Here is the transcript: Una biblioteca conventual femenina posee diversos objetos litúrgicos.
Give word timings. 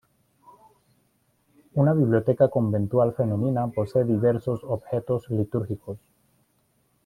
Una 1.75 1.93
biblioteca 1.93 2.49
conventual 2.49 3.13
femenina 3.13 3.67
posee 3.67 4.03
diversos 4.03 4.61
objetos 4.63 5.29
litúrgicos. 5.29 5.99